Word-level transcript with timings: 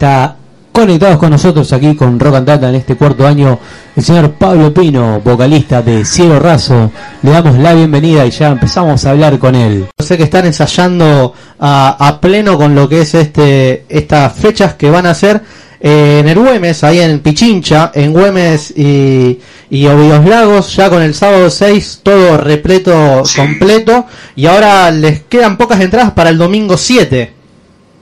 está 0.00 0.34
conectados 0.72 1.18
con 1.18 1.28
nosotros 1.28 1.70
aquí 1.74 1.94
con 1.94 2.18
Rock 2.18 2.36
and 2.36 2.46
Data 2.46 2.70
en 2.70 2.76
este 2.76 2.96
cuarto 2.96 3.26
año 3.26 3.58
el 3.94 4.02
señor 4.02 4.30
Pablo 4.30 4.72
Pino, 4.72 5.20
vocalista 5.20 5.82
de 5.82 6.06
Cielo 6.06 6.40
Raso. 6.40 6.90
Le 7.20 7.30
damos 7.30 7.58
la 7.58 7.74
bienvenida 7.74 8.24
y 8.24 8.30
ya 8.30 8.48
empezamos 8.48 9.04
a 9.04 9.10
hablar 9.10 9.38
con 9.38 9.54
él. 9.54 9.88
Sé 9.98 10.16
que 10.16 10.22
están 10.22 10.46
ensayando 10.46 11.34
a, 11.58 12.18
pleno 12.22 12.56
con 12.56 12.74
lo 12.74 12.88
que 12.88 13.02
es 13.02 13.14
este 13.14 13.84
estas 13.90 14.32
fechas 14.32 14.72
que 14.72 14.88
van 14.88 15.04
a 15.04 15.12
ser 15.12 15.42
eh, 15.80 16.20
en 16.20 16.28
el 16.30 16.38
Güemes, 16.38 16.82
ahí 16.82 17.00
en 17.00 17.20
Pichincha, 17.20 17.92
en 17.94 18.14
Güemes 18.14 18.70
y, 18.74 19.38
y 19.68 19.82
Lagos, 19.82 20.74
ya 20.74 20.88
con 20.88 21.02
el 21.02 21.14
sábado 21.14 21.50
6 21.50 22.00
todo 22.02 22.38
repleto, 22.38 23.22
completo, 23.36 24.06
y 24.34 24.46
ahora 24.46 24.90
les 24.90 25.24
quedan 25.24 25.58
pocas 25.58 25.78
entradas 25.82 26.12
para 26.12 26.30
el 26.30 26.38
domingo 26.38 26.78
7. 26.78 27.39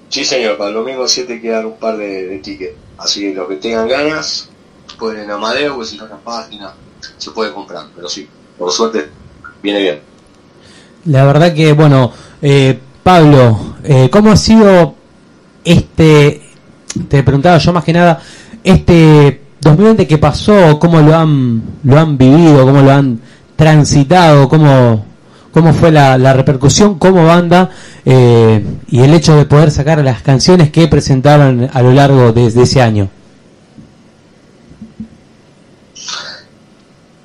Sí, 0.09 0.25
señor, 0.25 0.56
para 0.56 0.70
el 0.70 0.77
domingo 0.77 1.06
7 1.06 1.41
quedan 1.41 1.66
un 1.66 1.77
par 1.77 1.96
de, 1.96 2.41
tickets. 2.43 2.77
Así 2.96 3.20
que 3.20 3.34
los 3.34 3.48
que 3.48 3.56
tengan 3.56 3.88
ganas, 3.88 4.48
pueden 4.98 5.24
en 5.24 5.30
Amadeo, 5.30 5.77
pues 5.77 5.91
si 5.91 5.96
no 5.96 6.05
en 6.05 6.10
la 6.10 6.16
página, 6.16 6.73
se 7.16 7.30
puede 7.30 7.52
comprar. 7.52 7.87
Pero 7.95 8.09
sí, 8.09 8.29
por 8.59 8.73
suerte, 8.73 9.09
viene 9.62 9.80
bien. 9.80 10.01
La 11.05 11.24
verdad 11.24 11.55
que, 11.55 11.73
bueno, 11.73 12.12
eh, 12.42 12.79
Pablo, 13.02 13.77
eh, 13.84 14.09
¿cómo 14.10 14.32
ha 14.32 14.37
sido 14.37 14.98
este, 15.68 16.40
te 17.09 17.23
preguntaba 17.23 17.59
yo 17.59 17.73
más 17.74 17.84
que 17.84 17.93
nada, 17.93 18.20
este 18.65 19.43
2020 19.60 20.06
que 20.06 20.16
pasó, 20.16 20.79
cómo 20.79 21.01
lo 21.01 21.15
han, 21.15 21.62
lo 21.84 21.98
han 21.98 22.16
vivido, 22.16 22.65
cómo 22.65 22.80
lo 22.80 22.90
han 22.90 23.20
transitado, 23.54 24.48
cómo, 24.48 25.04
cómo 25.58 25.74
fue 25.74 25.90
la, 25.90 26.32
repercusión 26.34 27.00
como 27.00 27.26
banda 27.26 27.68
eh, 28.04 28.64
y 28.86 29.00
el 29.00 29.12
hecho 29.12 29.34
de 29.34 29.44
poder 29.44 29.72
sacar 29.72 29.98
las 30.04 30.22
canciones 30.22 30.70
que 30.70 30.86
presentaron 30.86 31.68
a 31.72 31.82
lo 31.82 31.92
largo 31.92 32.32
de, 32.32 32.46
ese 32.46 32.80
año. 32.80 33.08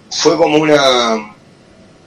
Fue 0.09 0.36
como 0.36 0.58
una, 0.58 1.36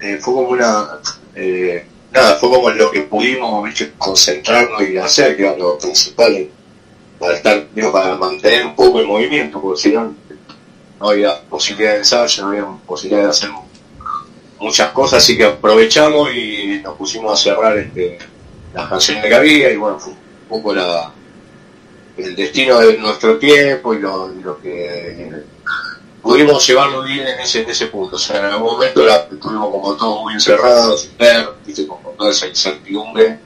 eh, 0.01 0.19
fue 0.21 0.35
como 0.35 0.49
una, 0.49 0.99
eh, 1.37 1.87
nada, 2.11 2.35
fue 2.41 2.51
como 2.51 2.71
lo 2.71 2.91
que 2.91 3.03
pudimos 3.03 3.71
concentrarnos 3.97 4.83
y 4.83 4.99
hacer, 4.99 5.37
que 5.37 5.45
era 5.45 5.57
lo 5.57 5.79
principal 5.79 6.49
para 7.21 7.35
estar, 7.35 7.67
digo, 7.73 7.93
para 7.93 8.17
mantener 8.17 8.67
un 8.67 8.75
poco 8.75 8.99
el 8.99 9.07
movimiento, 9.07 9.61
porque 9.61 9.81
si 9.81 9.93
no, 9.93 10.13
no 10.99 11.09
había 11.09 11.41
posibilidad 11.43 11.93
de 11.93 11.99
ensayo, 11.99 12.43
no 12.43 12.49
había 12.49 12.67
posibilidad 12.85 13.23
de 13.23 13.31
hacer 13.31 13.51
muchas 14.59 14.91
cosas, 14.93 15.23
así 15.23 15.37
que 15.37 15.45
aprovechamos 15.45 16.35
y 16.35 16.81
nos 16.83 16.97
pusimos 16.97 17.33
a 17.33 17.43
cerrar 17.43 17.77
este, 17.77 18.19
las 18.75 18.89
canciones 18.89 19.25
que 19.25 19.35
había 19.35 19.71
y 19.71 19.77
bueno, 19.77 19.99
fue 19.99 20.13
un 20.13 20.49
poco 20.49 20.75
la, 20.75 21.13
el 22.17 22.35
destino 22.35 22.79
de 22.79 22.99
nuestro 22.99 23.39
tiempo 23.39 23.95
y 23.95 23.99
lo, 23.99 24.61
que 24.63 25.43
pudimos 26.23 26.67
llevarlo 26.67 27.03
bien 27.03 27.27
en 27.27 27.41
ese, 27.41 27.87
punto. 27.87 28.17
O 28.17 28.19
sea, 28.19 28.39
en 28.39 28.47
algún 28.47 28.73
momento 28.73 29.07
estuvimos 29.09 29.71
como 29.71 29.95
todos 29.97 30.23
muy 30.23 30.35
encerrados, 30.35 31.11
ver, 31.19 31.49
con 31.87 32.17
toda 32.17 32.31
esa 32.31 32.47
incertidumbre. 32.47 33.41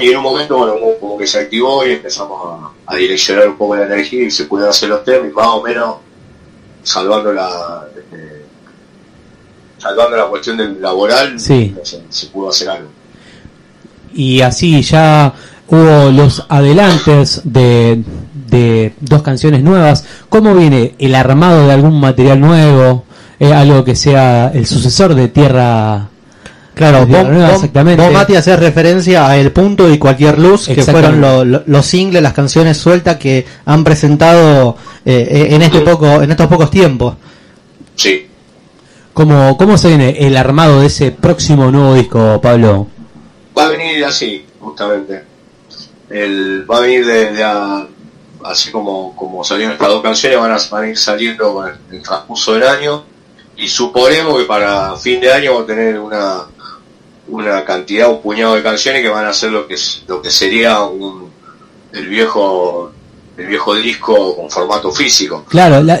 Y 0.00 0.08
en 0.10 0.16
un 0.16 0.22
momento, 0.22 0.56
bueno, 0.56 0.76
como 0.98 1.18
que 1.18 1.26
se 1.26 1.38
activó 1.38 1.86
y 1.86 1.92
empezamos 1.92 2.72
a, 2.86 2.96
direccionar 2.96 3.48
un 3.48 3.58
poco 3.58 3.76
la 3.76 3.84
energía 3.84 4.22
y 4.24 4.30
se 4.30 4.44
pudieron 4.44 4.70
hacer 4.70 4.88
los 4.88 5.04
temas 5.04 5.28
y 5.30 5.32
más 5.32 5.48
o 5.48 5.62
menos 5.62 5.96
salvando 6.82 7.32
la, 7.32 7.86
salvando 9.78 10.16
la 10.16 10.26
cuestión 10.26 10.56
del 10.56 10.80
laboral, 10.80 11.38
sí. 11.38 11.74
se, 11.82 12.26
pudo 12.26 12.50
hacer 12.50 12.68
algo. 12.70 12.88
Y 14.14 14.40
así 14.40 14.82
ya 14.82 15.32
hubo 15.68 16.10
los 16.10 16.46
adelantes 16.48 17.42
de, 17.44 18.02
de 18.48 18.94
dos 19.00 19.22
canciones 19.22 19.62
nuevas. 19.62 20.04
¿Cómo 20.28 20.54
viene 20.54 20.94
el 20.98 21.14
armado 21.14 21.66
de 21.66 21.72
algún 21.72 22.00
material 22.00 22.40
nuevo? 22.40 23.04
Eh, 23.38 23.52
algo 23.52 23.84
que 23.84 23.94
sea 23.94 24.50
el 24.54 24.66
sucesor 24.66 25.14
de 25.14 25.28
Tierra. 25.28 26.08
Claro, 26.74 27.06
vos, 27.06 27.54
exactamente. 27.54 28.10
Mati, 28.10 28.36
haces 28.36 28.58
referencia 28.58 29.26
a 29.28 29.36
El 29.36 29.50
Punto 29.50 29.90
y 29.90 29.98
Cualquier 29.98 30.38
Luz, 30.38 30.68
que 30.68 30.82
fueron 30.82 31.62
los 31.66 31.86
singles, 31.86 32.22
las 32.22 32.34
canciones 32.34 32.76
sueltas 32.76 33.16
que 33.16 33.46
han 33.64 33.82
presentado 33.82 34.76
eh, 35.04 35.48
en, 35.50 35.62
este 35.62 35.80
poco, 35.80 36.22
en 36.22 36.30
estos 36.30 36.46
pocos 36.46 36.70
tiempos. 36.70 37.16
Sí, 37.94 38.26
¿Cómo, 39.16 39.56
¿Cómo 39.56 39.78
se 39.78 39.88
viene 39.88 40.26
el 40.26 40.36
armado 40.36 40.80
de 40.80 40.88
ese 40.88 41.10
próximo 41.10 41.70
nuevo 41.70 41.94
disco, 41.94 42.38
Pablo? 42.42 42.86
Va 43.56 43.64
a 43.64 43.68
venir 43.70 44.04
así, 44.04 44.44
justamente. 44.60 45.24
El, 46.10 46.70
va 46.70 46.76
a 46.76 46.80
venir 46.80 47.06
de, 47.06 47.42
así 48.44 48.70
como, 48.70 49.16
como 49.16 49.42
salieron 49.42 49.72
estas 49.72 49.88
dos 49.88 50.02
canciones, 50.02 50.38
van 50.38 50.82
a, 50.82 50.86
ir 50.86 50.98
saliendo 50.98 51.54
con 51.54 51.72
el, 51.90 52.02
transcurso 52.02 52.52
del 52.52 52.64
año 52.64 53.04
y 53.56 53.68
suponemos 53.68 54.38
que 54.38 54.44
para 54.44 54.94
fin 54.96 55.18
de 55.18 55.32
año 55.32 55.52
vamos 55.52 55.64
a 55.64 55.66
tener 55.68 55.98
una, 55.98 56.42
una 57.28 57.64
cantidad, 57.64 58.10
un 58.10 58.20
puñado 58.20 58.54
de 58.54 58.62
canciones 58.62 59.00
que 59.00 59.08
van 59.08 59.24
a 59.24 59.32
ser 59.32 59.50
lo 59.50 59.66
que, 59.66 59.76
lo 60.08 60.20
que 60.20 60.30
sería 60.30 60.82
un, 60.82 61.30
el 61.94 62.06
viejo 62.06 62.92
el 63.36 63.46
viejo 63.46 63.74
disco 63.74 64.36
con 64.36 64.50
formato 64.50 64.90
físico. 64.92 65.44
Claro, 65.48 65.82
la, 65.82 66.00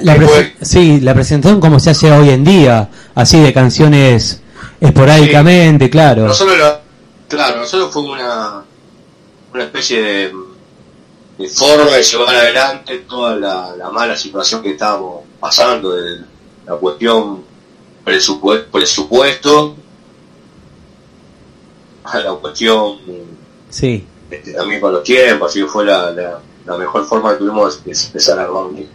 sí, 0.62 1.00
la 1.00 1.14
presentación 1.14 1.60
como 1.60 1.78
se 1.78 1.90
hace 1.90 2.10
hoy 2.10 2.30
en 2.30 2.44
día, 2.44 2.88
así 3.14 3.40
de 3.40 3.52
canciones 3.52 4.40
esporádicamente, 4.80 5.90
claro. 5.90 6.26
Nosotros 6.26 6.78
claro, 7.28 7.58
nosotros 7.58 7.92
fue 7.92 8.02
una, 8.02 8.64
una 9.52 9.64
especie 9.64 10.00
de, 10.00 10.32
de, 11.38 11.48
forma 11.48 11.90
de 11.92 12.02
llevar 12.02 12.34
adelante 12.34 12.98
toda 13.00 13.36
la, 13.36 13.90
mala 13.92 14.16
situación 14.16 14.62
que 14.62 14.70
estábamos 14.70 15.24
pasando, 15.38 15.94
de 15.94 16.20
la 16.66 16.74
cuestión 16.76 17.44
presupuesto, 18.02 18.70
presupuesto 18.70 19.76
a 22.04 22.18
la 22.20 22.32
cuestión 22.34 22.98
sí. 23.68 24.06
Este, 24.30 24.52
también 24.52 24.80
con 24.80 24.92
los 24.92 25.02
tiempos, 25.02 25.50
así 25.50 25.62
fue 25.64 25.84
la 25.84 26.10
la 26.10 26.40
mejor 26.78 27.06
forma 27.06 27.32
que 27.32 27.38
tuvimos 27.38 27.80
es 27.86 28.06
empezar 28.06 28.38
a 28.38 28.42
armar 28.42 28.64
un 28.64 28.86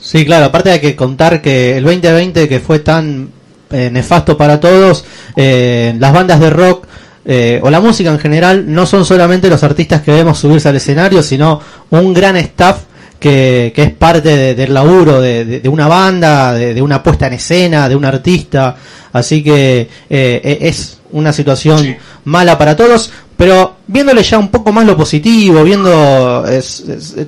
Sí, 0.00 0.24
claro, 0.24 0.46
aparte 0.46 0.70
hay 0.70 0.80
que 0.80 0.96
contar 0.96 1.42
que 1.42 1.76
el 1.76 1.84
2020 1.84 2.48
que 2.48 2.60
fue 2.60 2.78
tan 2.78 3.30
eh, 3.70 3.90
nefasto 3.92 4.36
para 4.36 4.58
todos, 4.58 5.04
eh, 5.36 5.94
las 5.98 6.12
bandas 6.12 6.40
de 6.40 6.50
rock 6.50 6.86
eh, 7.24 7.60
o 7.62 7.70
la 7.70 7.80
música 7.80 8.10
en 8.10 8.18
general 8.18 8.72
no 8.72 8.86
son 8.86 9.04
solamente 9.04 9.50
los 9.50 9.62
artistas 9.62 10.00
que 10.00 10.10
vemos 10.10 10.38
subirse 10.38 10.70
al 10.70 10.76
escenario, 10.76 11.22
sino 11.22 11.60
un 11.90 12.14
gran 12.14 12.36
staff 12.36 12.84
que, 13.18 13.72
que 13.76 13.82
es 13.82 13.92
parte 13.92 14.54
del 14.54 14.72
laburo 14.72 15.20
de, 15.20 15.60
una 15.70 15.86
banda, 15.86 16.54
de, 16.54 16.80
una 16.80 17.02
puesta 17.02 17.26
en 17.26 17.34
escena, 17.34 17.86
de 17.86 17.94
un 17.94 18.06
artista. 18.06 18.74
Así 19.12 19.42
que 19.42 19.86
e, 20.08 20.58
es 20.62 20.98
una 21.12 21.32
situación 21.32 21.96
mala 22.24 22.56
para 22.56 22.74
todos. 22.74 23.12
Pero 23.40 23.76
viéndole 23.86 24.22
ya 24.22 24.36
un 24.38 24.48
poco 24.48 24.70
más 24.70 24.84
lo 24.84 24.98
positivo, 24.98 25.64
viendo, 25.64 26.44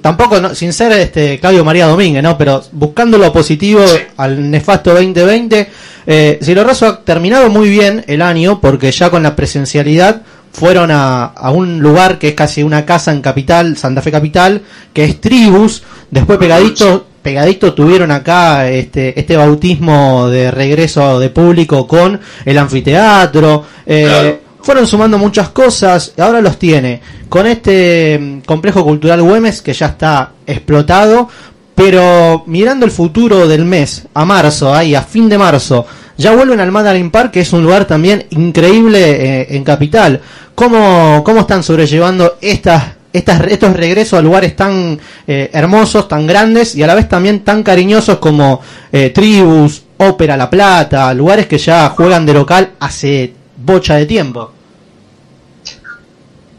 tampoco, 0.03 0.55
sin 0.55 0.71
ser 0.75 0.93
este 0.93 1.41
Claudio 1.41 1.65
María 1.65 1.87
Domínguez, 1.87 2.23
¿no? 2.23 2.37
Pero 2.37 2.63
buscando 2.73 3.17
lo 3.17 3.33
positivo 3.33 3.83
al 4.19 4.51
nefasto 4.51 4.93
2020, 4.93 5.71
eh, 6.07 6.39
lo 6.55 6.65
Raso 6.65 6.87
ha 6.87 7.01
terminado 7.01 7.49
muy 7.49 7.71
bien 7.71 8.05
el 8.09 8.21
año 8.21 8.61
porque 8.61 8.93
ya 8.93 9.09
con 9.09 9.23
la 9.23 9.35
presencialidad 9.35 10.21
fueron 10.53 10.91
a, 10.91 11.25
a, 11.25 11.51
un 11.51 11.81
lugar 11.81 12.19
que 12.19 12.29
es 12.29 12.35
casi 12.35 12.63
una 12.63 12.85
casa 12.85 13.11
en 13.11 13.23
Capital, 13.23 13.79
Santa 13.79 14.03
Fe 14.03 14.11
Capital, 14.11 14.61
que 14.93 15.05
es 15.05 15.19
Tribus, 15.19 15.83
después 16.11 16.39
pegadito, 16.39 17.07
pegadito 17.23 17.73
tuvieron 17.73 18.11
acá 18.11 18.69
este, 18.69 19.19
este 19.19 19.35
bautismo 19.35 20.29
de 20.29 20.51
regreso 20.51 21.19
de 21.19 21.31
público 21.31 21.87
con 21.87 22.21
el 22.45 22.59
anfiteatro, 22.59 23.65
eh, 23.87 24.41
fueron 24.63 24.87
sumando 24.87 25.19
muchas 25.19 25.51
cosas, 25.51 26.15
ahora 26.19 26.41
los 26.41 26.59
tiene 26.59 27.01
con 27.29 27.47
este 27.47 28.19
mm, 28.19 28.41
complejo 28.41 28.85
cultural 28.85 29.23
Güemes 29.23 29.61
que 29.63 29.73
ya 29.73 29.87
está 29.87 30.33
explotado, 30.47 31.29
pero 31.75 32.45
mirando 32.47 32.87
el 32.87 32.93
futuro 32.93 33.49
del 33.49 33.65
mes, 33.65 34.07
a 34.15 34.25
marzo, 34.25 34.75
ahí 34.75 34.95
a 34.95 35.03
fin 35.03 35.29
de 35.29 35.39
marzo, 35.39 35.87
ya 36.17 36.35
vuelven 36.35 36.61
al 36.61 36.71
Mandarin 36.71 37.11
Park, 37.11 37.33
que 37.33 37.41
es 37.41 37.53
un 37.53 37.63
lugar 37.63 37.87
también 37.87 38.27
increíble 38.31 39.01
eh, 39.01 39.47
en 39.51 39.65
Capital. 39.65 40.21
¿Cómo, 40.55 41.23
¿Cómo 41.25 41.41
están 41.41 41.63
sobrellevando 41.63 42.37
estas, 42.41 42.85
estas, 43.13 43.41
estos 43.49 43.75
regresos 43.75 44.19
a 44.19 44.23
lugares 44.23 44.55
tan 44.55 45.01
eh, 45.27 45.51
hermosos, 45.53 46.07
tan 46.07 46.27
grandes 46.27 46.75
y 46.77 46.83
a 46.83 46.87
la 46.87 46.95
vez 46.95 47.09
también 47.09 47.41
tan 47.41 47.63
cariñosos 47.63 48.19
como 48.19 48.61
eh, 48.93 49.11
Tribus, 49.11 49.83
Ópera 49.97 50.37
La 50.37 50.51
Plata, 50.51 51.13
lugares 51.15 51.47
que 51.47 51.59
ya 51.59 51.89
juegan 51.89 52.27
de 52.27 52.35
local 52.35 52.73
hace 52.79 53.33
bocha 53.65 53.97
de 53.97 54.07
tiempo. 54.07 54.51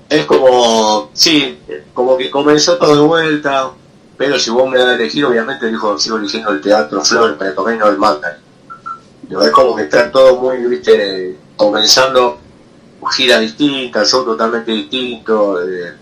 Es 0.09 0.25
como, 0.25 1.09
sí, 1.13 1.59
como 1.93 2.17
que 2.17 2.29
comenzó 2.29 2.77
todo 2.77 2.95
de 2.95 3.01
vuelta, 3.01 3.71
pero 4.17 4.37
si 4.37 4.51
vos 4.51 4.69
me 4.69 4.77
das 4.77 4.89
a 4.89 4.95
elegir, 4.95 5.25
obviamente 5.25 5.67
dijo, 5.67 5.97
sigo 5.97 6.17
eligiendo 6.17 6.51
el 6.51 6.61
teatro 6.61 7.03
Flor, 7.03 7.37
para 7.37 7.55
comer 7.55 7.77
no 7.77 7.87
el 7.87 7.97
manga. 7.97 8.37
Es 9.29 9.49
como 9.49 9.75
que 9.75 9.83
está 9.83 10.11
todo 10.11 10.39
muy, 10.39 10.57
viste, 10.67 11.37
comenzando 11.55 12.37
gira 13.11 13.39
distinta, 13.39 14.05
show 14.05 14.23
totalmente 14.23 14.71
distinto, 14.71 15.61
eh, 15.61 15.93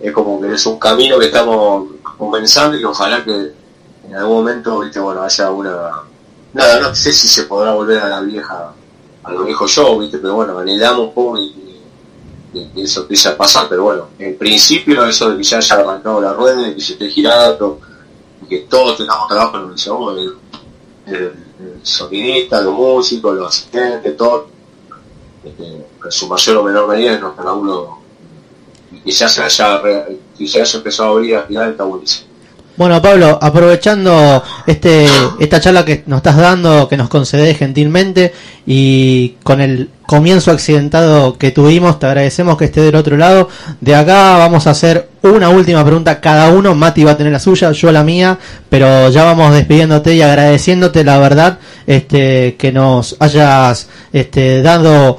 es 0.00 0.12
como 0.12 0.40
que 0.40 0.52
es 0.52 0.66
un 0.66 0.78
camino 0.78 1.18
que 1.18 1.26
estamos 1.26 1.88
comenzando 2.16 2.76
y 2.78 2.84
ojalá 2.84 3.24
que 3.24 3.52
en 4.06 4.14
algún 4.14 4.38
momento, 4.38 4.80
viste, 4.80 5.00
bueno, 5.00 5.22
haya 5.22 5.50
una... 5.50 6.02
Nada, 6.52 6.80
no 6.80 6.94
sé 6.94 7.12
si 7.12 7.26
se 7.26 7.44
podrá 7.44 7.72
volver 7.72 7.98
a 7.98 8.08
la 8.08 8.20
vieja, 8.20 8.72
a 9.24 9.32
lo 9.32 9.44
viejo 9.44 9.66
show, 9.66 9.98
viste, 9.98 10.18
pero 10.18 10.34
bueno, 10.34 10.58
anhelamos 10.58 11.08
un 11.08 11.14
poco 11.14 11.38
y, 11.38 11.60
eso 12.76 13.00
empieza 13.00 13.30
a 13.30 13.36
pasar, 13.36 13.66
pero 13.68 13.82
bueno, 13.82 14.08
en 14.16 14.38
principio 14.38 15.04
eso 15.04 15.30
de 15.30 15.38
que 15.38 15.42
ya 15.42 15.56
haya 15.56 15.74
arrancado 15.74 16.20
la 16.20 16.32
rueda, 16.34 16.68
y 16.68 16.74
que 16.76 16.80
se 16.80 16.92
esté 16.92 17.08
girando, 17.08 17.80
que 18.48 18.58
todos 18.58 18.96
tengamos 18.96 19.26
trabajo 19.26 19.56
en 19.56 19.64
el 19.64 20.34
el, 21.06 21.14
el, 21.16 21.32
sonidista, 21.82 22.60
los 22.60 22.74
músicos, 22.74 23.34
los 23.36 23.48
asistentes, 23.48 24.16
todo, 24.16 24.46
este, 25.42 25.64
en 25.64 26.12
su 26.12 26.28
mayor 26.28 26.58
o 26.58 26.62
menor 26.62 26.88
medida 26.88 27.14
es 27.14 27.20
nuestro 27.20 27.44
laburo 27.44 27.98
y 28.92 29.00
que 29.00 29.12
se 29.12 29.24
haya 29.24 30.76
empezado 30.76 31.08
a 31.08 31.12
abrir 31.12 31.36
al 31.36 31.46
final 31.46 31.70
está 31.70 31.84
buenísimo. 31.84 32.33
Bueno, 32.76 33.00
Pablo, 33.00 33.38
aprovechando 33.40 34.42
este 34.66 35.06
esta 35.38 35.60
charla 35.60 35.84
que 35.84 36.02
nos 36.06 36.16
estás 36.16 36.36
dando, 36.36 36.88
que 36.88 36.96
nos 36.96 37.08
concedes 37.08 37.56
gentilmente 37.56 38.32
y 38.66 39.36
con 39.44 39.60
el 39.60 39.90
comienzo 40.06 40.50
accidentado 40.50 41.38
que 41.38 41.52
tuvimos, 41.52 42.00
te 42.00 42.06
agradecemos 42.06 42.58
que 42.58 42.64
esté 42.64 42.80
del 42.80 42.96
otro 42.96 43.16
lado. 43.16 43.48
De 43.80 43.94
acá 43.94 44.38
vamos 44.38 44.66
a 44.66 44.70
hacer 44.70 45.08
una 45.22 45.50
última 45.50 45.84
pregunta 45.84 46.20
cada 46.20 46.50
uno. 46.50 46.74
Mati 46.74 47.04
va 47.04 47.12
a 47.12 47.16
tener 47.16 47.32
la 47.32 47.38
suya, 47.38 47.70
yo 47.70 47.92
la 47.92 48.02
mía, 48.02 48.40
pero 48.68 49.08
ya 49.08 49.22
vamos 49.22 49.54
despidiéndote 49.54 50.16
y 50.16 50.22
agradeciéndote 50.22 51.04
la 51.04 51.18
verdad 51.18 51.58
este 51.86 52.56
que 52.58 52.72
nos 52.72 53.16
hayas 53.20 53.88
este 54.12 54.62
dado 54.62 55.18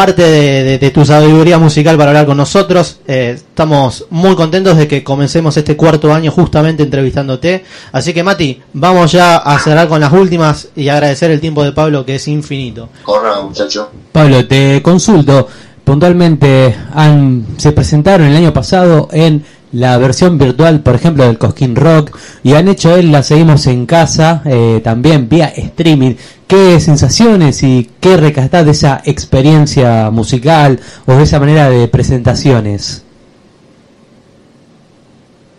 parte 0.00 0.22
de, 0.22 0.62
de- 0.64 0.78
de 0.78 0.90
tu 0.90 1.04
sabiduría 1.04 1.58
musical 1.58 1.98
para 1.98 2.10
hablar 2.12 2.24
con 2.24 2.38
nosotros. 2.38 3.00
Eh, 3.06 3.32
estamos 3.36 4.06
muy 4.08 4.34
contentos 4.34 4.78
de 4.78 4.88
que 4.88 5.04
comencemos 5.04 5.54
este 5.58 5.76
cuarto 5.76 6.10
año 6.14 6.30
justamente 6.30 6.82
entrevistándote. 6.84 7.62
Así 7.92 8.14
que 8.14 8.22
Mati, 8.22 8.62
vamos 8.72 9.12
ya 9.12 9.36
a 9.36 9.58
cerrar 9.58 9.88
con 9.88 10.00
las 10.00 10.10
últimas 10.10 10.68
y 10.74 10.88
agradecer 10.88 11.30
el 11.30 11.38
tiempo 11.38 11.62
de 11.62 11.72
Pablo 11.72 12.06
que 12.06 12.14
es 12.14 12.26
infinito. 12.28 12.88
Corra, 13.02 13.42
muchachos. 13.42 13.88
Pablo, 14.10 14.46
te 14.48 14.80
consulto. 14.80 15.46
Puntualmente 15.84 16.74
han, 16.94 17.44
se 17.58 17.72
presentaron 17.72 18.26
el 18.26 18.36
año 18.36 18.54
pasado 18.54 19.08
en 19.12 19.44
la 19.72 19.96
versión 19.98 20.36
virtual, 20.38 20.80
por 20.80 20.94
ejemplo, 20.96 21.24
del 21.24 21.38
Cosquín 21.38 21.76
Rock, 21.76 22.16
y 22.42 22.54
han 22.54 22.68
hecho 22.68 22.96
él, 22.96 23.12
la 23.12 23.22
seguimos 23.22 23.66
en 23.66 23.86
casa, 23.86 24.42
eh, 24.44 24.80
también 24.82 25.28
vía 25.28 25.46
streaming. 25.46 26.14
¿Qué 26.48 26.80
sensaciones 26.80 27.62
y 27.62 27.88
qué 28.00 28.16
recastás 28.16 28.64
de 28.64 28.72
esa 28.72 29.00
experiencia 29.04 30.10
musical 30.10 30.80
o 31.06 31.12
de 31.12 31.22
esa 31.22 31.38
manera 31.38 31.70
de 31.70 31.86
presentaciones? 31.86 33.04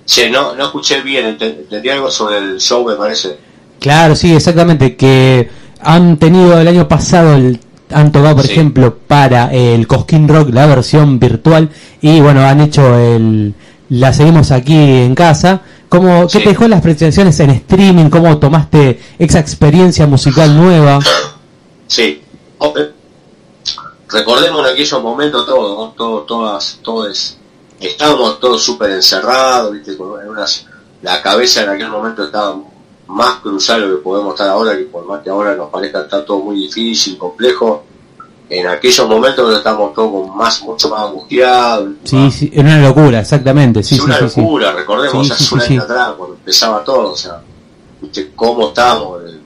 Che, 0.05 0.29
no, 0.29 0.55
no 0.55 0.65
escuché 0.65 1.01
bien, 1.01 1.25
ente- 1.25 1.59
entendí 1.61 1.89
algo 1.89 2.11
sobre 2.11 2.37
el 2.37 2.59
show, 2.59 2.85
me 2.85 2.95
parece. 2.95 3.37
Claro, 3.79 4.15
sí, 4.15 4.33
exactamente, 4.33 4.95
que 4.95 5.49
han 5.79 6.17
tenido 6.17 6.59
el 6.59 6.67
año 6.67 6.87
pasado, 6.87 7.35
el, 7.35 7.59
han 7.93 8.11
tocado, 8.11 8.35
por 8.35 8.45
Sí. 8.45 8.51
ejemplo, 8.51 8.97
para 9.07 9.53
el 9.53 9.87
Cosquín 9.87 10.27
Rock 10.27 10.49
la 10.53 10.65
versión 10.65 11.19
virtual 11.19 11.69
y 12.01 12.19
bueno, 12.19 12.41
han 12.41 12.59
hecho 12.61 12.97
el, 12.97 13.53
la 13.91 14.13
seguimos 14.13 14.51
aquí 14.51 14.73
en 14.73 15.13
casa. 15.15 15.61
¿Cómo, 15.89 16.23
¿Qué 16.23 16.37
Sí. 16.37 16.43
te 16.43 16.49
dejó 16.51 16.65
las 16.69 16.79
presentaciones 16.81 17.37
en 17.41 17.49
streaming? 17.49 18.09
¿Cómo 18.09 18.37
tomaste 18.37 19.01
esa 19.19 19.39
experiencia 19.39 20.07
musical 20.07 20.55
nueva? 20.55 20.99
Sí. 21.87 22.21
Recordemos 24.07 24.65
en 24.65 24.73
aquellos 24.73 25.03
momentos 25.03 25.45
todo, 25.45 25.75
¿no? 25.75 25.91
todo 25.91 26.21
todas, 26.21 26.79
todos, 26.81 27.37
estábamos 27.81 28.39
todos 28.39 28.63
súper 28.63 28.91
encerrados, 28.91 29.73
viste, 29.73 29.97
con 29.97 30.11
unas, 30.27 30.65
la 31.01 31.21
cabeza 31.21 31.63
en 31.63 31.69
aquel 31.69 31.89
momento 31.89 32.23
estaba 32.23 32.57
más 33.07 33.39
cruzada 33.41 33.79
de 33.79 33.87
lo 33.87 33.95
que 33.97 34.03
podemos 34.03 34.33
estar 34.33 34.47
ahora, 34.49 34.77
que 34.77 34.83
por 34.83 35.05
más 35.05 35.21
que 35.21 35.29
ahora 35.29 35.55
nos 35.55 35.69
parezca 35.69 36.01
estar 36.03 36.23
todo 36.23 36.39
muy 36.39 36.55
difícil, 36.55 37.17
complejo, 37.17 37.83
en 38.53 38.67
aquellos 38.67 39.07
momentos 39.07 39.57
estábamos 39.57 39.93
todos 39.93 40.11
con 40.11 40.35
más, 40.37 40.61
mucho 40.63 40.89
más 40.89 41.03
angustiados, 41.07 41.89
Sí, 42.03 42.15
más- 42.17 42.33
sí, 42.33 42.51
era 42.53 42.63
una 42.63 42.81
locura, 42.81 43.19
exactamente. 43.21 43.81
Sí, 43.81 43.95
es 43.95 44.01
sí, 44.01 44.05
una 44.05 44.17
sí, 44.29 44.41
locura, 44.41 44.73
recordemos, 44.73 45.31
hace 45.31 45.55
un 45.55 45.61
año 45.61 45.81
atrás, 45.83 46.09
cuando 46.17 46.35
empezaba 46.35 46.83
todo, 46.83 47.13
o 47.13 47.15
sea, 47.15 47.41
viste 48.01 48.31
cómo 48.35 48.67
estábamos 48.67 49.21
eh, 49.23 49.37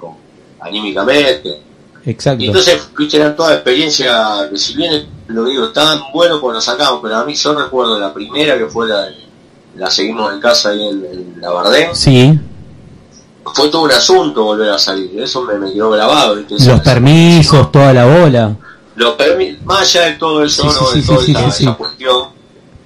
anímicamente. 0.60 1.62
Y 2.04 2.10
Exacto. 2.10 2.44
entonces, 2.44 2.82
viste, 2.98 3.18
era 3.18 3.36
toda 3.36 3.54
experiencia 3.54 4.48
que 4.52 4.58
si 4.58 4.76
bien 4.76 5.08
lo 5.28 5.46
digo, 5.46 5.70
tan 5.70 6.00
bueno 6.14 6.42
cuando 6.42 6.60
sacamos, 6.62 7.00
pero 7.02 7.18
a 7.18 7.26
mí 7.26 7.34
yo 7.36 7.54
recuerdo 7.54 8.00
la 8.00 8.14
primera 8.14 8.58
que 8.58 8.66
fue 8.66 8.88
la, 8.88 9.08
la 9.76 9.90
seguimos 9.92 10.34
en 10.34 10.40
casa 10.40 10.70
ahí 10.70 10.82
en, 10.88 11.06
en 11.06 11.36
la 11.42 11.50
Bardén, 11.52 11.96
Sí, 11.96 12.40
fue 13.54 13.70
todo 13.70 13.84
un 13.84 13.92
asunto 13.92 14.44
volver 14.44 14.72
a 14.72 14.78
salir, 14.80 15.20
eso 15.22 15.44
me, 15.44 15.56
me 15.56 15.72
quedó 15.72 15.92
grabado, 15.92 16.36
los 16.36 16.82
permisos, 16.82 17.72
toda 17.72 17.94
la 17.94 18.06
bola. 18.06 18.56
Permi- 18.96 19.60
más 19.64 19.82
allá 19.82 20.06
de 20.08 20.14
todo 20.14 20.44
eso, 20.44 20.70
Sí, 20.70 20.96
de 20.98 21.02
sí, 21.02 21.34
toda 21.34 21.52
sí, 21.52 21.64
esa 21.64 21.76
cuestión 21.76 22.30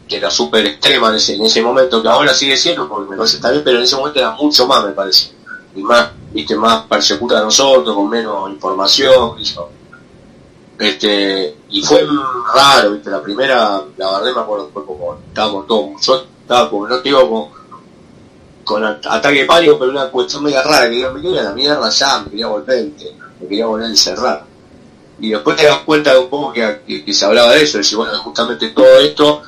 que 0.08 0.18
era 0.18 0.32
súper 0.32 0.66
extrema 0.66 1.10
en 1.10 1.16
ese, 1.16 1.36
en 1.36 1.44
ese 1.46 1.62
momento, 1.62 2.02
que 2.02 2.08
ahora 2.08 2.34
sigue 2.34 2.58
siendo, 2.58 2.90
porque 2.90 3.12
me 3.12 3.18
parece 3.18 3.36
está 3.36 3.52
bien, 3.52 3.64
pero 3.64 3.78
en 3.78 3.84
ese 3.84 3.96
momento 3.96 4.18
era 4.20 4.32
mucho 4.32 4.66
más, 4.66 4.84
me 4.84 4.92
parece. 4.92 5.32
Y 5.76 5.84
más, 5.84 6.10
viste, 6.32 6.56
más 6.56 6.84
persecuta 6.88 7.38
a 7.40 7.44
nosotros, 7.44 7.96
con 7.96 8.10
menos 8.10 8.50
información, 8.50 9.36
y 9.40 9.44
eso. 9.44 9.70
Este, 10.80 11.58
y 11.70 11.82
fue 11.84 12.08
raro, 12.56 12.92
viste, 12.94 13.10
la 13.12 13.22
primera, 13.22 13.82
la 13.98 14.12
verdad 14.20 14.34
me 14.36 14.42
acuerdo, 14.42 14.70
fue 14.74 14.86
como, 14.86 15.16
estábamos 15.28 15.68
todos, 15.68 15.90
yo 16.06 16.26
estaba 16.42 16.70
como, 16.70 16.88
no 16.88 16.98
te 16.98 17.10
digo 17.10 17.22
como, 17.30 17.52
con 18.64 18.84
at- 18.86 19.06
ataque 19.06 19.40
de 19.42 19.46
pánico, 19.46 19.78
pero 19.78 19.92
una 19.92 20.10
cuestión 20.10 20.44
media 20.44 20.64
rara, 20.64 20.90
que 20.90 20.96
digo, 20.96 21.12
me 21.12 21.22
quería 21.22 21.44
la 21.44 21.52
mierda 21.52 21.90
ya, 21.90 22.20
me 22.22 22.30
quería 22.32 22.48
volver, 22.48 22.90
me 23.42 23.48
quería 23.48 23.66
volver 23.66 23.86
a 23.88 23.90
encerrar. 23.90 24.46
Y 25.22 25.32
después 25.32 25.58
te 25.58 25.66
das 25.66 25.80
cuenta 25.80 26.14
de 26.14 26.20
un 26.20 26.30
poco 26.30 26.54
que, 26.54 27.04
se 27.14 27.26
hablaba 27.26 27.54
de 27.54 27.64
eso, 27.64 27.74
de 27.74 27.80
decir, 27.80 27.98
bueno, 27.98 28.18
justamente 28.20 28.70
todo 28.70 29.00
esto 29.00 29.42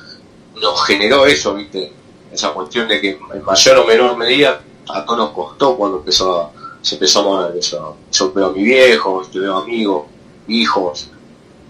nos 0.60 0.84
generó 0.84 1.24
eso, 1.26 1.54
viste, 1.54 1.92
esa 2.30 2.50
cuestión 2.50 2.88
de 2.88 3.00
que 3.00 3.18
en 3.34 3.44
mayor 3.44 3.78
o 3.78 3.86
menor 3.86 4.16
medida 4.16 4.60
a 4.88 5.04
todos 5.04 5.18
nos 5.18 5.30
costó 5.30 5.76
cuando 5.76 5.98
empezó 5.98 6.40
a, 6.42 6.50
se 6.82 6.96
empezó 6.96 7.20
a 7.20 7.22
mover. 7.22 7.60
Yo 7.60 8.32
veo 8.34 8.46
a 8.46 8.52
mi 8.52 8.62
viejo, 8.62 9.20
viste, 9.20 9.38
veo 9.38 9.56
amigos, 9.58 10.04
hijos, 10.48 11.08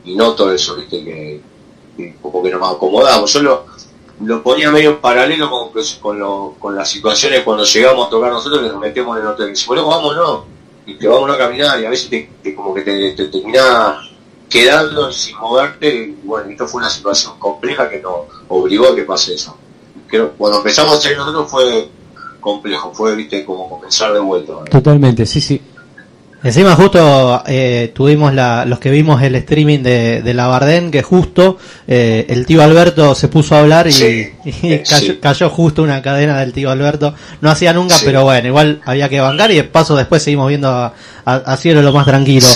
y 0.05 0.15
noto 0.17 0.51
eso, 0.53 0.75
viste, 0.77 1.05
que, 1.05 1.41
que 1.97 2.17
como 2.21 2.43
que 2.43 2.51
nos 2.51 2.75
acomodamos. 2.75 3.33
Yo 3.33 3.43
lo, 3.43 3.67
lo 4.25 4.43
ponía 4.43 4.71
medio 4.71 4.91
en 4.91 5.01
paralelo 5.01 5.49
con, 5.49 5.71
con, 6.01 6.19
lo- 6.19 6.55
con 6.59 6.75
las 6.75 6.89
situaciones 6.91 7.43
cuando 7.45 7.65
llegamos 7.65 8.07
a 8.07 8.11
tocar 8.11 8.33
nosotros 8.33 8.63
que 8.63 8.69
nos 8.69 8.81
metemos 8.81 9.17
en 9.17 9.23
el 9.23 9.29
hotel. 9.29 9.51
Y 9.53 9.57
si 9.57 9.67
bueno, 9.67 9.87
vámonos, 9.87 10.45
y 10.87 10.95
te 10.95 11.09
vamos 11.09 11.31
a 11.31 11.39
caminar, 11.39 11.81
y 11.81 11.87
a 11.87 11.91
veces 11.91 12.11
te, 12.11 12.55
como 12.55 12.75
que 12.75 12.83
te, 12.83 13.13
te 13.13 13.27
terminás 13.27 14.11
quedando 14.49 15.11
sin 15.13 15.37
moverte. 15.39 15.89
Y 15.95 16.19
bueno, 16.25 16.51
esto 16.51 16.67
fue 16.67 16.81
una 16.81 16.91
situación 16.91 17.39
compleja 17.39 17.89
que 17.89 18.01
nos 18.01 18.27
obligó 18.49 18.89
a 18.89 18.95
que 18.95 19.03
pase 19.03 19.35
eso. 19.35 19.57
Creo 20.07 20.33
cuando 20.33 20.59
empezamos 20.59 20.99
a 20.99 21.01
salir 21.01 21.17
nosotros 21.17 21.51
fue 21.51 21.89
complejo, 22.41 22.93
fue, 22.93 23.15
viste, 23.15 23.45
como 23.45 23.69
comenzar 23.69 24.13
de 24.13 24.21
vuelta. 24.21 24.65
Totalmente, 24.71 25.25
sí, 25.25 25.41
sí. 25.41 25.61
Encima 26.45 26.75
justo 26.75 27.43
eh, 27.47 27.93
tuvimos 27.95 28.35
la, 28.35 28.65
los 28.65 28.81
que 28.81 28.91
vimos 28.91 29.23
el 29.23 29.37
streaming 29.37 29.79
de, 29.81 30.23
de 30.23 30.35
la 30.35 30.49
Bardén, 30.49 30.91
que 30.91 31.03
justo 31.03 31.57
eh, 31.87 32.27
el 32.29 32.47
tío 32.47 32.63
Alberto 32.63 33.15
se 33.15 33.29
puso 33.29 33.55
a 33.55 33.61
hablar 33.61 33.87
y, 33.87 33.93
Sí, 33.93 34.29
y 34.45 34.79
cayó, 34.81 35.13
sí. 35.13 35.19
cayó 35.23 35.51
justo 35.51 35.83
una 35.85 36.03
cadena 36.03 36.41
del 36.41 36.53
tío 36.53 36.71
Alberto. 36.71 37.15
No 37.41 37.51
hacía 37.51 37.73
nunca, 37.73 37.95
Sí. 37.97 38.03
pero 38.07 38.25
bueno, 38.25 38.49
igual 38.49 38.81
había 38.85 39.09
que 39.09 39.21
bancar 39.21 39.53
y 39.53 39.57
de 39.57 39.65
paso 39.65 39.95
después 39.95 40.23
seguimos 40.23 40.49
viendo 40.49 40.69
a, 40.69 40.95
a, 41.25 41.35
a 41.37 41.57
Cielo 41.57 41.81
lo 41.81 41.93
más 41.93 42.07
tranquilo. 42.07 42.47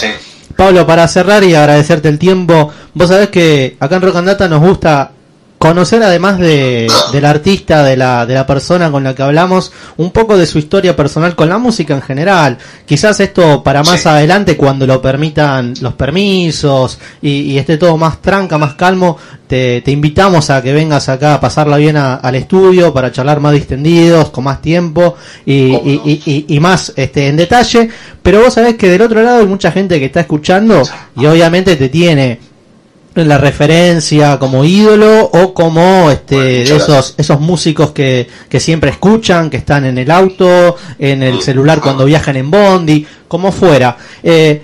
Pablo, 0.56 0.86
para 0.86 1.06
cerrar 1.06 1.44
y 1.44 1.54
agradecerte 1.54 2.08
el 2.08 2.18
tiempo, 2.18 2.72
vos 2.94 3.08
sabés 3.08 3.28
que 3.28 3.76
acá 3.78 3.96
en 3.96 4.02
Rock 4.02 4.16
and 4.16 4.26
Data 4.28 4.48
nos 4.48 4.60
gusta 4.62 5.12
conocer 5.58 6.02
además 6.02 6.38
de, 6.38 6.86
del 7.12 7.24
artista, 7.24 7.82
de 7.82 7.96
la, 7.96 8.26
de 8.26 8.34
la 8.34 8.46
persona 8.46 8.90
con 8.90 9.02
la 9.04 9.14
que 9.14 9.22
hablamos, 9.22 9.72
un 9.96 10.10
poco 10.10 10.36
de 10.36 10.46
su 10.46 10.58
historia 10.58 10.94
personal 10.94 11.34
con 11.34 11.48
la 11.48 11.58
música 11.58 11.94
en 11.94 12.02
general. 12.02 12.58
Quizás 12.84 13.18
esto 13.20 13.62
para 13.62 13.82
más 13.82 14.00
Sí. 14.02 14.08
adelante, 14.08 14.56
cuando 14.56 14.86
lo 14.86 15.00
permitan 15.00 15.72
los 15.80 15.94
permisos 15.94 16.98
y, 17.22 17.30
y 17.52 17.58
esté 17.58 17.78
todo 17.78 17.96
más 17.96 18.20
tranca, 18.20 18.58
más 18.58 18.74
calmo, 18.74 19.16
te, 19.46 19.80
te 19.82 19.90
invitamos 19.92 20.50
a 20.50 20.60
que 20.60 20.72
vengas 20.72 21.08
acá 21.08 21.34
a 21.34 21.40
pasarla 21.40 21.76
bien 21.76 21.96
a- 21.96 22.16
al 22.16 22.34
estudio 22.34 22.92
para 22.92 23.12
charlar 23.12 23.40
más 23.40 23.52
distendidos, 23.52 24.30
con 24.30 24.44
más 24.44 24.60
tiempo 24.60 25.14
y, 25.46 25.52
y- 25.74 26.44
y- 26.48 26.60
más 26.60 26.92
este, 26.96 27.28
en 27.28 27.36
detalle. 27.36 27.88
Pero 28.22 28.42
vos 28.42 28.54
sabés 28.54 28.74
que 28.74 28.88
del 28.88 29.02
otro 29.02 29.22
lado 29.22 29.38
hay 29.38 29.46
mucha 29.46 29.70
gente 29.72 29.98
que 30.00 30.06
está 30.06 30.20
escuchando 30.20 30.82
y 31.16 31.26
obviamente 31.26 31.76
te 31.76 31.88
tiene 31.88 32.24
en 32.32 32.38
la 33.24 33.38
referencia 33.38 34.38
como 34.38 34.64
ídolo 34.64 35.24
o 35.24 35.54
como 35.54 36.10
este 36.10 36.64
Bueno, 36.64 36.76
esos 36.76 37.14
esos 37.16 37.40
músicos 37.40 37.92
que, 37.92 38.28
que 38.48 38.60
siempre 38.60 38.90
escuchan, 38.90 39.48
que 39.48 39.56
están 39.56 39.86
en 39.86 39.96
el 39.98 40.10
auto, 40.10 40.76
en 40.98 41.22
el 41.22 41.40
celular 41.40 41.80
cuando 41.80 42.04
viajan 42.04 42.36
en 42.36 42.50
Bondi, 42.50 43.06
como 43.26 43.52
fuera. 43.52 43.96
Eh, 44.22 44.62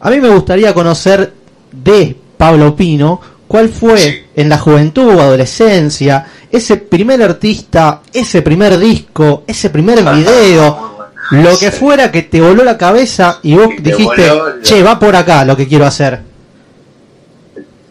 a 0.00 0.10
mí 0.10 0.20
me 0.20 0.28
gustaría 0.28 0.74
conocer 0.74 1.32
de 1.72 2.16
Pablo 2.36 2.76
Pino 2.76 3.20
¿Cuál 3.46 3.68
fue 3.68 3.98
Sí. 3.98 4.20
en 4.36 4.48
la 4.48 4.58
juventud 4.58 5.14
o 5.14 5.20
adolescencia 5.20 6.26
ese 6.50 6.76
primer 6.76 7.22
artista, 7.22 8.00
ese 8.12 8.42
primer 8.42 8.78
disco, 8.78 9.44
ese 9.46 9.70
primer 9.70 10.02
video, 10.02 11.08
lo 11.30 11.58
que 11.58 11.70
fuera 11.70 12.10
que 12.10 12.22
te 12.22 12.40
voló 12.40 12.64
la 12.64 12.78
cabeza 12.78 13.38
y 13.42 13.54
vos 13.54 13.68
dijiste, 13.80 14.30
che, 14.62 14.82
va 14.82 14.98
por 14.98 15.14
acá 15.14 15.44
lo 15.44 15.56
que 15.56 15.68
quiero 15.68 15.84
hacer? 15.86 16.20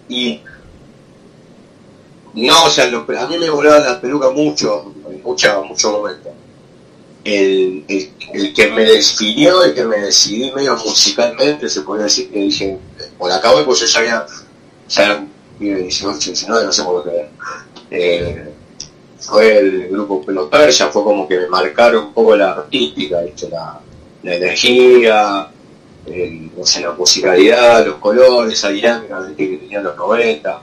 Y 0.09 0.41
no, 2.33 2.65
o 2.65 2.69
sea, 2.69 2.87
lo- 2.87 3.05
a 3.17 3.27
mí 3.27 3.37
me 3.37 3.49
volaba 3.49 3.79
la 3.79 4.01
peluca 4.01 4.29
mucho, 4.31 4.93
en 5.09 5.21
mucha, 5.21 5.61
muchos 5.61 5.91
momentos. 5.91 6.31
El, 7.23 7.85
el, 7.87 8.53
que 8.53 8.67
me 8.71 8.83
definió, 8.83 9.63
el 9.63 9.73
que 9.73 9.83
me 9.85 9.97
decidí 9.97 10.51
medio 10.51 10.75
musicalmente, 10.77 11.69
se 11.69 11.81
podría 11.81 12.05
decir 12.05 12.29
que 12.31 12.39
dije, 12.39 12.77
por 13.17 13.31
acá 13.31 13.51
voy, 13.51 13.63
pues 13.63 13.79
yo 13.79 13.85
ya 13.85 13.99
había, 13.99 14.25
ya 14.89 15.03
era 15.05 15.25
pibe 15.57 15.75
de 15.75 15.81
18, 15.83 16.17
19, 16.31 16.65
no 16.65 16.71
sé 16.73 16.83
por 16.83 17.03
qué. 17.03 17.29
Eh, 17.91 18.49
fue 19.19 19.57
el 19.57 19.87
grupo 19.89 20.25
Pelo 20.25 20.49
Persia, 20.49 20.87
fue 20.87 21.03
como 21.03 21.25
que 21.27 21.37
me 21.37 21.47
marcaron 21.47 22.07
un 22.07 22.13
poco 22.13 22.35
la 22.35 22.51
artística, 22.51 23.21
la 24.23 24.35
energía, 24.35 25.47
el, 26.05 26.51
la 26.81 26.91
musicalidad, 26.91 27.85
los 27.85 27.95
colores, 27.95 28.53
esa 28.53 28.69
dinámica 28.69 29.25
que 29.35 29.57
tenían 29.57 29.83
los 29.83 29.95
90. 29.97 30.61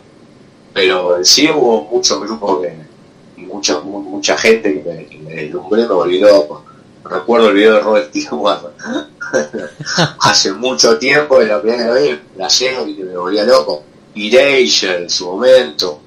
Pero 0.73 1.17
en 1.17 1.25
sí 1.25 1.49
hubo 1.51 1.83
muchos 1.85 2.21
grupos 2.21 2.61
que, 2.63 3.43
mucha, 3.43 3.81
mu- 3.81 4.03
mucha 4.03 4.37
gente 4.37 4.83
que 4.83 4.89
me, 4.89 5.07
que 5.07 5.19
me 5.19 5.35
deslumbré, 5.35 5.87
volví 5.87 6.19
loco. 6.21 6.65
Recuerdo 7.05 7.49
el 7.49 7.55
video 7.55 7.75
de 7.75 7.81
Robert 7.81 8.15
Stewart 8.15 8.61
hace 10.21 10.53
mucho 10.53 10.99
tiempo, 10.99 11.39
de 11.39 11.47
la 11.47 11.61
primera 11.61 11.91
vez, 11.93 12.19
la 12.37 12.49
lleno 12.49 12.87
y 12.87 12.95
me 12.95 13.17
volvía 13.17 13.45
loco. 13.45 13.83
Erasure 14.15 15.03
en 15.05 15.11
su 15.11 15.27
momento. 15.27 16.01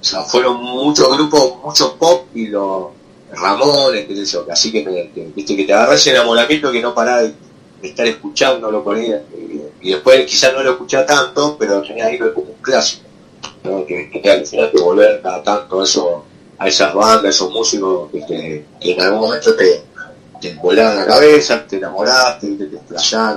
O 0.00 0.04
sea, 0.04 0.22
fueron 0.22 0.62
muchos 0.62 1.08
grupos, 1.16 1.54
muchos 1.64 1.92
pop 1.92 2.26
y 2.34 2.46
los 2.48 2.88
Ramones, 3.32 4.06
qué 4.06 4.14
sé 4.16 4.24
yo, 4.24 4.46
así 4.50 4.72
que, 4.72 4.84
me, 4.84 5.10
viste, 5.34 5.54
que 5.56 5.64
te 5.64 5.72
agarras 5.74 6.00
ese 6.00 6.10
enamoramiento 6.12 6.72
que 6.72 6.80
no 6.80 6.94
parás 6.94 7.30
estar 7.82 8.06
escuchándolo 8.06 8.82
con 8.84 8.96
ella. 8.98 9.22
Y, 9.80 9.90
después 9.90 10.26
quizás 10.26 10.52
no 10.52 10.62
lo 10.62 10.72
escuchás 10.72 11.06
tanto, 11.06 11.56
pero 11.58 11.82
tenés 11.82 12.04
ahí 12.04 12.18
como 12.18 12.50
un 12.50 12.54
clásico. 12.60 13.04
Que, 13.86 14.10
que 14.10 14.30
al 14.30 14.44
volver 14.82 15.20
cada 15.22 15.42
tanto 15.42 15.80
a, 15.80 15.84
eso, 15.84 16.24
a 16.58 16.68
esas 16.68 16.94
bandas, 16.94 17.24
a 17.24 17.28
esos 17.28 17.50
músicos 17.50 18.10
que, 18.10 18.20
te- 18.22 18.66
que 18.80 18.92
en 18.92 19.00
algún 19.00 19.20
momento 19.20 19.54
te, 19.54 19.82
te 20.40 20.54
volaban 20.54 20.96
la 20.96 21.06
cabeza, 21.06 21.64
te 21.66 21.76
enamoraste, 21.76 22.48
te, 22.56 22.66
te 22.66 22.78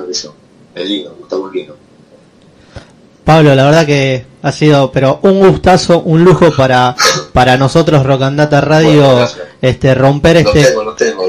eso. 0.10 0.36
Es 0.74 0.86
lindo, 0.90 1.18
está 1.22 1.38
muy 1.38 1.52
lindo. 1.54 1.78
Pablo, 3.32 3.56
la 3.56 3.64
verdad 3.64 3.86
que 3.86 4.26
ha 4.42 4.52
sido, 4.52 4.92
pero 4.92 5.22
un 5.22 5.40
gustazo, 5.40 6.02
un 6.02 6.22
lujo 6.22 6.52
para, 6.58 6.94
para 7.32 7.56
nosotros 7.56 8.06
Rock 8.06 8.24
and 8.24 8.38
Data 8.38 8.60
Radio, 8.60 9.10
Bueno, 9.10 9.28
este, 9.62 9.96
romper 9.96 10.36
este, 10.36 10.66
tengo, 10.66 10.94
tengo, 10.96 11.24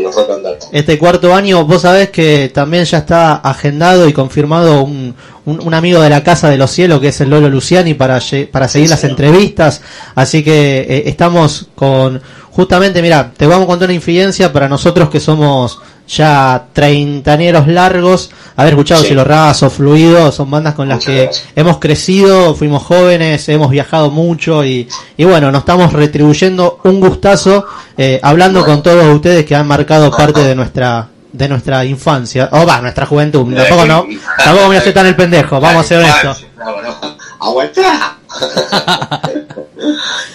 este 0.73 0.99
cuarto 0.99 1.33
año. 1.33 1.65
Vos 1.65 1.83
sabés 1.83 2.11
que 2.11 2.51
también 2.53 2.87
ya 2.87 2.99
está 2.99 3.37
agendado 3.37 4.09
y 4.09 4.13
confirmado 4.13 4.83
un, 4.83 5.15
un, 5.45 5.61
un 5.61 5.75
amigo 5.75 6.01
de 6.01 6.11
la 6.11 6.25
Casa 6.25 6.51
de 6.51 6.57
los 6.57 6.73
Cielos, 6.73 6.99
que 6.99 7.09
es 7.09 7.21
el 7.21 7.31
Lolo 7.31 7.49
Luciani, 7.49 7.95
para, 7.95 8.19
para 8.51 8.67
seguir 8.67 8.91
las 8.91 9.05
entrevistas. 9.05 9.81
Así 10.17 10.43
que 10.43 10.81
eh, 10.81 11.03
estamos 11.07 11.69
con, 11.77 12.21
justamente, 12.51 13.01
mira, 13.01 13.31
te 13.37 13.47
vamos 13.47 13.67
a 13.67 13.69
contar 13.69 13.87
una 13.87 13.95
infidencia 13.95 14.53
para 14.53 14.69
nosotros 14.69 15.09
que 15.09 15.21
somos 15.21 15.79
ya 16.17 16.67
treintañeros 16.73 17.67
largos, 17.69 18.31
haber 18.57 18.73
escuchado 18.75 19.01
Sí. 19.01 19.09
Cielo 19.09 19.25
Raso, 19.25 19.71
Fluido, 19.71 20.31
son 20.33 20.51
bandas 20.51 20.75
con 20.75 20.89
las 20.89 20.97
Muchas 20.99 21.13
que 21.15 21.23
gracias. 21.25 21.49
hemos 21.57 21.79
crecido, 21.79 22.55
fuimos 22.55 22.83
jóvenes, 22.83 23.49
hemos 23.49 23.71
viajado 23.71 24.11
mucho 24.11 24.65
y, 24.65 24.89
y 25.17 25.25
bueno, 25.25 25.51
nos 25.51 25.61
estamos 25.61 25.93
retribuyendo 25.93 26.81
un 26.85 27.01
gustazo 27.01 27.65
eh, 27.97 28.21
hablando 28.23 28.61
Bueno. 28.61 28.75
con 28.75 28.83
todos 28.83 29.07
ustedes 29.15 29.45
que 29.47 29.55
han 29.55 29.67
marcado 29.67 30.11
parte 30.11 30.41
de 30.45 30.55
nuestra 30.55 31.09
de 31.33 31.49
nuestra 31.49 31.83
infancia, 31.87 32.51
o 32.53 32.67
va, 32.67 32.83
nuestra 32.83 33.07
juventud, 33.07 33.55
tampoco 33.57 33.87
no, 33.87 34.07
tampoco 34.37 34.69
me 34.69 34.77
hacer 34.77 34.93
tan 34.93 35.07
el 35.07 35.17
pendejo, 35.17 35.59
vamos 35.61 35.83
a 35.83 35.89
ser 35.89 35.99
honestos. 36.01 36.45
No, 36.59 36.83
no. 36.83 37.17
¡Aguantá! 37.41 38.19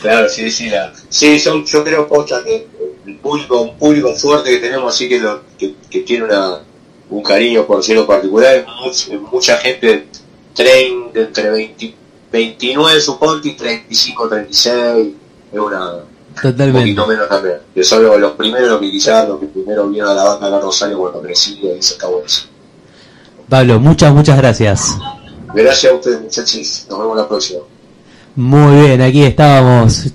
claro, 0.02 0.28
sí, 0.28 0.50
sí, 0.50 0.70
la, 0.70 0.92
sí, 1.10 1.40
son, 1.40 1.64
yo 1.66 1.84
creo 1.84 2.08
posta 2.08 2.42
que 2.44 2.68
el 3.08 3.16
público, 3.18 3.62
un 3.62 3.78
público 3.78 4.14
fuerte 4.16 4.50
que 4.52 4.58
tenemos 4.58 4.94
así 4.94 5.08
que, 5.10 5.20
lo, 5.20 5.42
que, 5.58 5.74
que 5.90 6.02
tiene 6.02 6.26
una, 6.26 6.60
un 7.10 7.24
cariño 7.24 7.66
por 7.66 7.84
cielo 7.84 8.06
particular, 8.06 8.66
much- 8.86 9.10
mucha 9.32 9.58
gente 9.58 10.08
tren 10.54 11.12
de 11.14 11.22
entre 11.24 11.50
20, 11.50 11.96
29 12.32 13.00
suponte 13.02 13.48
y 13.50 13.54
35, 13.56 14.28
36, 14.28 15.08
es 15.54 15.60
una, 15.60 15.94
un 15.94 16.02
Totalmente. 16.42 16.80
poquito 16.82 17.08
menos 17.08 17.30
también. 17.30 17.56
Que 17.74 17.84
son 17.84 18.04
los, 18.04 18.20
los 18.20 18.34
primeros 18.34 18.80
que 18.82 18.92
quizás 18.92 19.28
los 19.28 19.40
que 19.40 19.46
primero 19.48 19.88
vieron 19.88 20.12
a 20.12 20.14
la 20.14 20.24
banda 20.24 20.48
acá 20.48 20.56
en 20.58 20.62
Rosario 20.62 20.98
cuando 21.00 21.22
crecí 21.22 21.60
y 21.64 21.82
se 21.82 21.96
acabó 21.96 22.22
eso. 22.26 22.44
Pablo, 23.48 23.80
muchas, 23.80 24.14
muchas 24.14 24.38
gracias. 24.38 24.98
Gracias 25.54 25.92
a 25.94 25.96
ustedes 25.96 26.22
muchachos, 26.22 26.86
nos 26.90 27.00
vemos 27.00 27.16
la 27.18 27.28
próxima. 27.28 27.62
Muy 28.36 28.82
bien, 28.88 29.02
aquí 29.02 29.24
estábamos. 29.24 30.08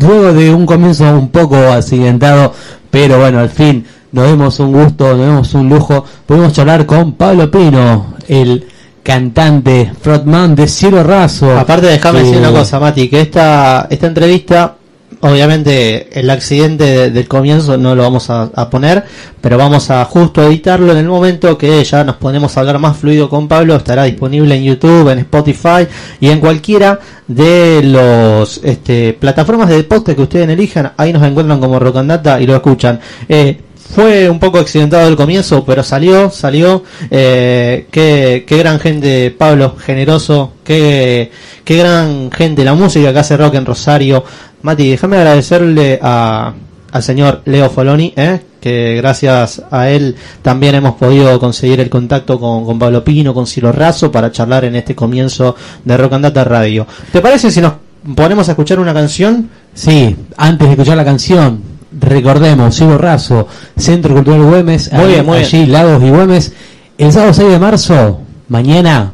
Luego 0.00 0.32
de 0.32 0.52
un 0.54 0.66
comienzo 0.66 1.04
un 1.04 1.28
poco 1.28 1.56
accidentado, 1.56 2.52
pero 2.90 3.18
bueno, 3.18 3.38
al 3.40 3.50
fin 3.50 3.84
nos 4.12 4.24
vemos 4.26 4.58
un 4.60 4.72
gusto, 4.72 5.08
nos 5.16 5.20
vemos 5.26 5.54
un 5.54 5.68
lujo. 5.68 6.04
Pudimos 6.26 6.52
charlar 6.52 6.86
con 6.86 7.12
Pablo 7.12 7.50
Pino, 7.50 8.14
el 8.26 8.66
cantante, 9.02 9.92
frontman 10.00 10.54
de 10.54 10.68
Cielo 10.68 11.02
Raso. 11.02 11.58
Aparte 11.58 11.86
déjame 11.86 12.18
que- 12.20 12.24
decir 12.26 12.38
una 12.40 12.50
cosa, 12.52 12.78
Mati, 12.80 13.08
que 13.08 13.20
esta, 13.22 13.86
esta 13.90 14.06
entrevista, 14.06 14.76
obviamente 15.20 16.18
el 16.18 16.30
accidente 16.30 16.84
de- 16.84 17.10
del 17.10 17.28
comienzo 17.28 17.76
no 17.76 17.94
lo 17.94 18.02
vamos 18.02 18.30
a, 18.30 18.50
poner, 18.70 19.04
pero 19.40 19.56
vamos 19.58 19.90
a 19.90 20.04
justo 20.04 20.42
editarlo 20.42 20.92
en 20.92 20.98
el 20.98 21.08
momento 21.08 21.56
que 21.58 21.82
ya 21.84 22.04
nos 22.04 22.16
ponemos 22.16 22.56
a 22.56 22.60
hablar 22.60 22.78
más 22.78 22.96
fluido 22.96 23.28
con 23.28 23.48
Pablo, 23.48 23.76
estará 23.76 24.04
disponible 24.04 24.54
en 24.54 24.64
YouTube, 24.64 25.10
en 25.10 25.18
Spotify 25.20 25.86
y 26.20 26.28
en 26.28 26.40
cualquiera 26.40 26.98
de 27.26 27.82
los 27.82 28.60
este, 28.64 29.12
plataformas 29.14 29.68
de 29.68 29.82
podcast 29.84 30.16
que 30.16 30.22
ustedes 30.22 30.48
elijan, 30.48 30.92
ahí 30.96 31.12
nos 31.12 31.22
encuentran 31.22 31.60
como 31.60 31.78
Rock 31.78 31.96
and 31.96 32.10
Data 32.10 32.40
y 32.40 32.46
lo 32.46 32.54
escuchan. 32.56 33.00
Eh, 33.28 33.60
fue 33.90 34.28
un 34.28 34.38
poco 34.38 34.58
accidentado 34.58 35.08
el 35.08 35.16
comienzo, 35.16 35.64
pero 35.64 35.82
salió, 35.82 36.30
salió. 36.30 36.84
Eh, 37.10 37.86
qué, 37.90 38.44
qué 38.46 38.58
gran 38.58 38.78
gente, 38.78 39.30
Pablo, 39.30 39.76
generoso. 39.78 40.52
Qué, 40.62 41.30
qué 41.64 41.76
gran 41.76 42.30
gente, 42.30 42.64
la 42.64 42.74
música 42.74 43.12
que 43.12 43.18
hace 43.18 43.36
rock 43.36 43.54
en 43.54 43.66
Rosario. 43.66 44.24
Mati, 44.62 44.90
déjame 44.90 45.16
agradecerle 45.16 45.98
a, 46.02 46.52
al 46.92 47.02
señor 47.02 47.42
Leo 47.46 47.70
Foloni, 47.70 48.12
eh, 48.16 48.40
que 48.60 48.96
gracias 48.96 49.62
a 49.70 49.88
él 49.88 50.16
también 50.42 50.74
hemos 50.74 50.96
podido 50.96 51.38
conseguir 51.38 51.80
el 51.80 51.88
contacto 51.88 52.38
con, 52.38 52.64
con 52.64 52.78
Pablo 52.78 53.02
Pino, 53.04 53.32
con 53.32 53.46
Ciro 53.46 53.72
Razo, 53.72 54.12
para 54.12 54.30
charlar 54.32 54.64
en 54.64 54.76
este 54.76 54.94
comienzo 54.94 55.56
de 55.84 55.96
Rock 55.96 56.14
and 56.14 56.24
Data 56.24 56.44
Radio. 56.44 56.86
¿Te 57.12 57.20
parece 57.20 57.50
si 57.50 57.60
nos 57.60 57.74
ponemos 58.14 58.48
a 58.48 58.52
escuchar 58.52 58.80
una 58.80 58.92
canción? 58.92 59.48
Sí, 59.74 60.14
antes 60.36 60.66
de 60.66 60.72
escuchar 60.72 60.96
la 60.96 61.04
canción, 61.04 61.77
recordemos, 62.00 62.74
Cielo 62.74 62.98
Raso, 62.98 63.46
Centro 63.76 64.14
Cultural 64.14 64.42
Güemes, 64.42 64.92
Muy 64.92 65.00
ahí- 65.02 65.08
bien, 65.12 65.26
muy 65.26 65.38
bien. 65.38 65.46
allí, 65.46 65.66
Lagos 65.66 66.02
y 66.02 66.10
Güemes, 66.10 66.52
el 66.98 67.12
sábado 67.12 67.34
6 67.34 67.50
de 67.50 67.58
marzo, 67.58 68.20
mañana, 68.48 69.12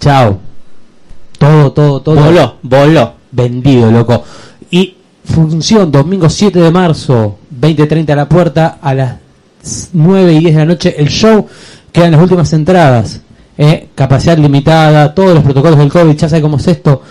chao. 0.00 0.38
Todo, 1.38 1.72
todo, 1.72 2.00
todo. 2.02 2.16
Voló, 2.16 2.56
voló. 2.62 3.14
vendido, 3.32 3.90
loco. 3.90 4.22
Y 4.70 4.96
función 5.24 5.90
domingo 5.90 6.28
7 6.30 6.60
de 6.60 6.70
marzo, 6.70 7.38
20.30 7.50 8.12
a 8.12 8.16
la 8.16 8.28
puerta, 8.28 8.78
a 8.80 8.94
las 8.94 9.14
9 9.92 10.32
y 10.34 10.38
10 10.40 10.54
de 10.54 10.58
la 10.60 10.64
noche, 10.66 10.94
el 10.98 11.08
show, 11.08 11.46
quedan 11.90 12.12
las 12.12 12.20
últimas 12.22 12.52
entradas. 12.52 13.20
Eh, 13.58 13.88
capacidad 13.94 14.36
limitada, 14.38 15.14
todos 15.14 15.34
los 15.34 15.42
protocolos 15.44 15.78
del 15.78 15.90
COVID, 15.92 16.14
ya 16.16 16.28
sabes 16.28 16.42
cómo 16.42 16.56
es 16.56 16.66
esto. 16.68 17.02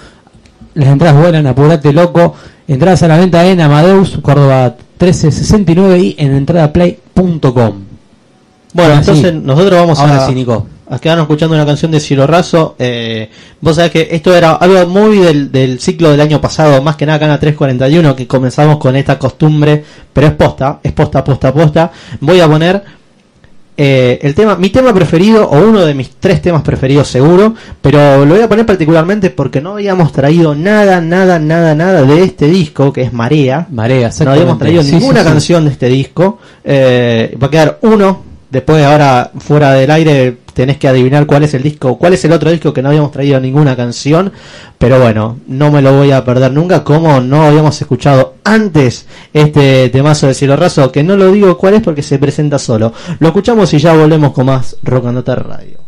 Las 0.74 0.90
entradas 0.90 1.20
vuelan, 1.22 1.46
apurate 1.48 1.92
loco. 1.94 2.34
Entradas 2.68 3.04
a 3.04 3.08
la 3.10 3.18
venta 3.18 3.46
en 3.46 3.60
Amadeus, 3.62 4.18
Córdoba 4.22 4.76
1369 5.02 6.00
y 6.00 6.16
en 6.20 6.36
entradaplay.com. 6.36 7.84
Bueno, 8.74 8.94
sí. 8.94 9.00
entonces 9.00 9.34
nosotros 9.34 9.80
vamos 9.80 10.00
Ahora 10.00 10.24
a, 10.24 10.28
sí, 10.28 10.34
Nico. 10.34 10.68
a 10.90 11.00
quedarnos 11.00 11.24
escuchando 11.24 11.56
una 11.56 11.66
canción 11.66 11.92
de 11.92 12.00
Cielo 12.00 12.28
Raso. 12.28 12.76
Eh, 12.78 13.30
vos 13.60 13.76
sabés 13.76 13.92
que 13.92 14.08
esto 14.12 14.36
era 14.36 14.54
algo 14.54 14.88
muy 14.88 15.18
del, 15.18 15.52
del 15.52 15.80
ciclo 15.80 16.12
del 16.12 16.22
año 16.22 16.40
pasado, 16.40 16.82
más 16.82 16.96
que 16.96 17.06
nada 17.06 17.28
la 17.28 17.40
341, 17.40 18.16
que 18.16 18.28
comenzamos 18.28 18.78
con 18.78 18.96
esta 18.96 19.18
costumbre, 19.18 19.84
pero 20.14 20.28
es 20.28 20.34
posta, 20.34 20.80
es 20.84 20.92
posta, 20.94 21.24
posta, 21.24 21.54
posta. 21.54 21.92
Voy 22.20 22.40
a 22.40 22.48
poner 22.48 23.01
eh, 23.84 24.20
el 24.22 24.36
tema, 24.36 24.56
mi 24.58 24.70
tema 24.70 24.94
preferido, 24.94 25.50
o 25.50 25.60
uno 25.60 25.84
de 25.84 25.96
mis 25.96 26.12
tres 26.20 26.40
temas 26.40 26.62
preferidos 26.62 27.08
seguro, 27.08 27.56
pero 27.82 28.24
lo 28.26 28.36
voy 28.36 28.44
a 28.44 28.48
poner 28.48 28.64
particularmente 28.64 29.32
porque 29.32 29.60
no 29.60 29.72
habíamos 29.72 30.12
traído 30.12 30.54
nada, 30.54 31.02
nada, 31.02 31.40
nada, 31.40 31.74
nada 31.74 32.04
de 32.04 32.24
este 32.24 32.46
disco, 32.46 32.94
que 32.94 33.02
es 33.02 33.12
Marea. 33.12 33.66
Marea, 33.72 34.12
No 34.24 34.32
habíamos 34.32 34.60
traído 34.60 34.84
Sí, 34.84 34.92
ninguna 34.92 35.22
sí, 35.22 35.26
sí. 35.26 35.32
canción 35.32 35.66
de 35.66 35.72
este 35.72 35.88
disco. 35.88 36.38
Eh, 36.64 37.36
va 37.42 37.48
a 37.48 37.50
quedar 37.50 37.80
uno 37.82 38.31
Después 38.52 38.84
ahora 38.84 39.32
fuera 39.40 39.72
del 39.74 39.90
aire 39.90 40.38
tenés 40.54 40.78
que 40.78 40.90
adivinar 40.90 41.26
cuál 41.26 41.44
es 41.44 41.54
el 41.54 41.64
disco, 41.64 41.98
cuál 41.98 42.14
es 42.14 42.26
el 42.26 42.34
otro 42.34 42.52
disco 42.52 42.74
que 42.74 42.82
no 42.82 42.90
habíamos 42.90 43.12
traído 43.12 43.40
ninguna 43.40 43.78
canción, 43.78 44.34
pero 44.78 45.00
bueno, 45.00 45.40
no 45.48 45.72
me 45.72 45.82
lo 45.82 45.96
voy 45.96 46.12
a 46.12 46.26
perder 46.26 46.52
nunca, 46.52 46.84
como 46.84 47.22
no 47.22 47.44
habíamos 47.44 47.80
escuchado 47.82 48.36
antes 48.44 49.06
este 49.34 49.88
temazo 49.90 50.28
de 50.28 50.34
Cielo 50.34 50.58
Raso, 50.58 50.92
que 50.92 51.02
no 51.02 51.16
lo 51.16 51.32
digo 51.32 51.58
cuál 51.58 51.76
es 51.76 51.82
porque 51.82 52.04
se 52.04 52.20
presenta 52.20 52.60
solo. 52.60 52.94
Lo 53.20 53.28
escuchamos 53.30 53.74
y 53.74 53.80
ya 53.80 53.94
volvemos 53.94 54.34
con 54.34 54.48
más 54.48 54.76
Rock 54.84 55.06
and 55.06 55.28
Radio. 55.28 55.80